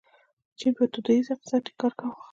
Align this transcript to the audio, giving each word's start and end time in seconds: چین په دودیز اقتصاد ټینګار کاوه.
چین 0.59 0.71
په 0.77 0.83
دودیز 0.91 1.25
اقتصاد 1.33 1.61
ټینګار 1.65 1.93
کاوه. 1.99 2.15